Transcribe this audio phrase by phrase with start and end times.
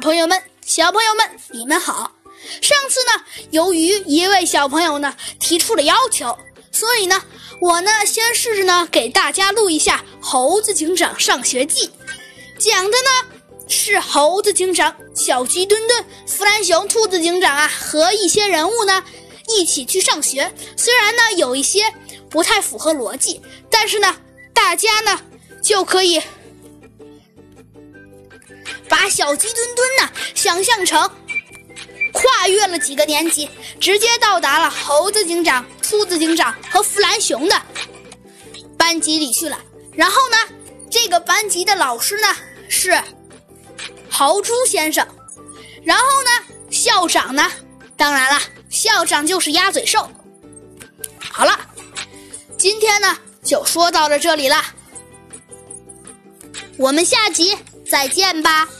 [0.00, 2.12] 朋友们、小朋友们，你们好！
[2.62, 6.38] 上次呢，由于一位小朋友呢提出了要求，
[6.70, 7.20] 所以呢，
[7.60, 11.88] 我呢先试着呢给大家录一下《猴子警长上学记》，
[12.58, 19.02] 讲的呢是猴子警长、小鸡墩墩、弗兰熊、兔子警长啊和一些人物呢
[19.48, 20.52] 一起去上学。
[20.76, 21.92] 虽然呢有一些
[22.30, 24.16] 不太符合逻辑，但是呢，
[24.54, 25.20] 大家呢
[25.62, 26.22] 就可以。
[28.88, 31.10] 把小鸡墩墩呢想象成
[32.12, 33.48] 跨越了几个年级，
[33.80, 37.62] 直接到达了猴子警长、兔子警长和弗兰熊的
[38.76, 39.60] 班级里去了。
[39.92, 40.36] 然后呢，
[40.90, 42.28] 这个班级的老师呢
[42.68, 43.00] 是
[44.08, 45.06] 豪猪先生，
[45.84, 47.50] 然后呢，校长呢，
[47.96, 50.10] 当然了，校长就是鸭嘴兽。
[51.30, 51.58] 好了，
[52.56, 54.64] 今天呢就说到了这里了，
[56.76, 57.56] 我们下集
[57.88, 58.68] 再见吧。